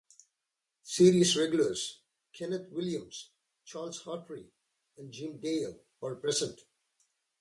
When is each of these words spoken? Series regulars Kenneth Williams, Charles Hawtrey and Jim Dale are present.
Series 0.91 1.33
regulars 1.39 2.01
Kenneth 2.33 2.71
Williams, 2.71 3.29
Charles 3.65 4.01
Hawtrey 4.01 4.45
and 4.97 5.11
Jim 5.11 5.37
Dale 5.39 5.79
are 6.01 6.15
present. 6.15 6.59